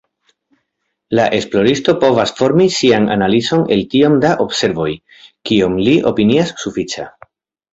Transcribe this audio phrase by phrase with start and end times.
[1.17, 4.89] La esploristo povas formi sian analizon el tiom da observoj,
[5.51, 7.07] kiom li opinias sufiĉa.